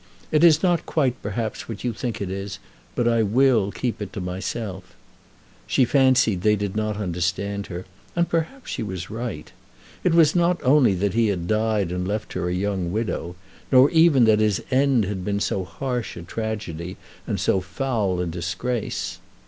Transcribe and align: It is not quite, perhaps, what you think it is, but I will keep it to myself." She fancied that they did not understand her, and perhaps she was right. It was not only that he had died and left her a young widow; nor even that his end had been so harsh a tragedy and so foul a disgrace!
It 0.31 0.43
is 0.43 0.63
not 0.63 0.87
quite, 0.87 1.21
perhaps, 1.21 1.69
what 1.69 1.83
you 1.83 1.93
think 1.93 2.19
it 2.21 2.31
is, 2.31 2.57
but 2.95 3.07
I 3.07 3.21
will 3.21 3.71
keep 3.71 4.01
it 4.01 4.11
to 4.13 4.19
myself." 4.19 4.95
She 5.67 5.85
fancied 5.85 6.37
that 6.41 6.49
they 6.49 6.55
did 6.55 6.75
not 6.75 6.97
understand 6.97 7.67
her, 7.67 7.85
and 8.15 8.27
perhaps 8.27 8.71
she 8.71 8.81
was 8.81 9.11
right. 9.11 9.51
It 10.03 10.15
was 10.15 10.35
not 10.35 10.59
only 10.63 10.95
that 10.95 11.13
he 11.13 11.27
had 11.27 11.45
died 11.45 11.91
and 11.91 12.07
left 12.07 12.33
her 12.33 12.49
a 12.49 12.53
young 12.55 12.91
widow; 12.91 13.35
nor 13.71 13.91
even 13.91 14.23
that 14.23 14.39
his 14.39 14.63
end 14.71 15.05
had 15.05 15.23
been 15.23 15.39
so 15.39 15.63
harsh 15.65 16.17
a 16.17 16.23
tragedy 16.23 16.97
and 17.27 17.39
so 17.39 17.59
foul 17.61 18.19
a 18.19 18.25
disgrace! 18.25 19.19